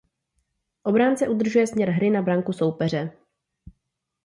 [0.83, 3.11] Obránce udržuje směr hry na branku soupeře.